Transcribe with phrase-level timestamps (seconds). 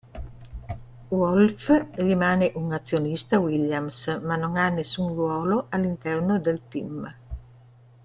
[1.11, 1.67] Wolff
[2.05, 7.15] rimane un azionista Williams, ma non ha nessun ruolo all'interno del team.